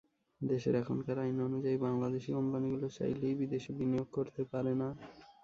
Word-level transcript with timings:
দেশের 0.41 0.73
এখনকার 0.75 1.17
আইন 1.19 1.37
অনুযায়ী 1.47 1.77
বাংলাদেশি 1.85 2.29
কোম্পানিগুলো 2.37 2.87
চাইলেই 2.97 3.39
বিদেশে 3.41 3.71
বিনিয়োগ 3.79 4.07
করতে 4.17 4.41
পারে 4.51 4.73
না। 4.81 4.87